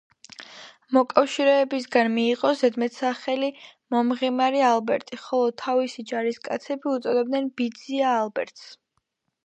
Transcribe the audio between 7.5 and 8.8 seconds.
„ბიძია ალბერტს“.